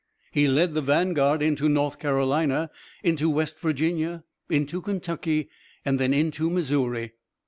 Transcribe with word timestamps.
He 0.31 0.47
led 0.47 0.73
the 0.73 0.81
vanguard 0.81 1.43
into 1.43 1.69
North 1.69 1.99
Carolina, 1.99 2.71
into 3.03 3.29
West 3.29 3.59
Virginia, 3.59 4.23
into 4.49 4.81
Kentucky, 4.81 5.47
and 5.85 5.99
then 5.99 6.11
into 6.11 6.49
Missouri. 6.49 7.11